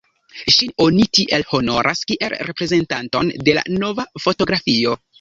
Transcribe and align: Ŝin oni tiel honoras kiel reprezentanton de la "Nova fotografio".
Ŝin 0.53 0.71
oni 0.85 1.05
tiel 1.17 1.45
honoras 1.51 2.03
kiel 2.13 2.39
reprezentanton 2.49 3.33
de 3.47 3.59
la 3.61 3.69
"Nova 3.81 4.11
fotografio". 4.27 5.03